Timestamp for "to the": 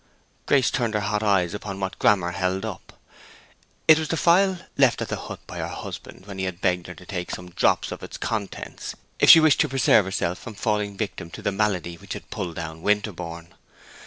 11.29-11.51